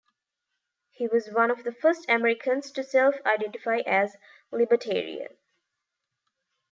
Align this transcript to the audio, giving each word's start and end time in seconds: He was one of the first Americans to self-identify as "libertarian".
He 0.89 1.07
was 1.07 1.29
one 1.31 1.51
of 1.51 1.63
the 1.63 1.71
first 1.71 2.09
Americans 2.09 2.71
to 2.71 2.83
self-identify 2.83 3.81
as 3.85 4.15
"libertarian". 4.51 5.37